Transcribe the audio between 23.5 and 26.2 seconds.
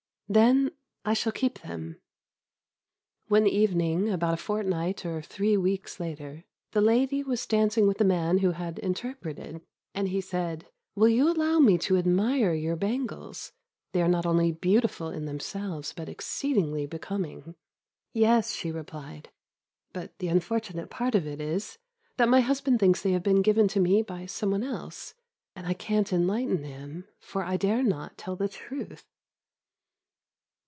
to me by some one else, and I can't